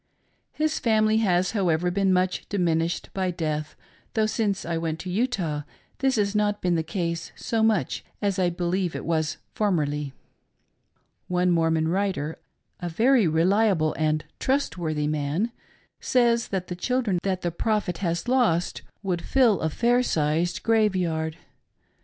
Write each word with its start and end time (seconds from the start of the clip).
His 0.53 0.79
family 0.79 1.17
has 1.17 1.51
however 1.51 1.91
been 1.91 2.11
much 2.11 2.49
diminished 2.49 3.11
by 3.13 3.29
death, 3.29 3.75
though 4.15 4.25
since 4.25 4.65
I 4.65 4.75
went 4.75 4.97
to 5.01 5.11
Utah 5.11 5.61
this 5.99 6.15
has 6.15 6.33
not 6.33 6.59
been 6.59 6.73
the 6.73 6.81
case 6.81 7.31
so 7.35 7.61
much 7.61 8.03
as 8.19 8.39
I 8.39 8.49
believe 8.49 8.95
it 8.95 9.05
was 9.05 9.37
formerly. 9.53 10.13
One 11.27 11.51
Mormon 11.51 11.87
writer— 11.87 12.39
a 12.79 12.89
very 12.89 13.27
reliable 13.27 13.93
and 13.93 14.25
trustworthy 14.39 15.05
man— 15.05 15.51
says 15.99 16.47
that 16.47 16.65
the 16.65 16.75
children 16.75 17.19
that 17.21 17.41
the 17.43 17.51
Prophet 17.51 17.99
has 17.99 18.21
A 18.21 18.23
GENTILE 18.25 18.33
STORY 18.33 18.49
OF 18.49 18.53
BROTHER 18.55 18.81
BRIGHAM. 18.81 18.87
29I 18.87 18.87
lost 18.87 19.03
would 19.03 19.21
fill 19.21 19.59
a 19.61 19.69
fair 19.69 20.01
sized 20.01 20.63
graveyard. 20.63 21.37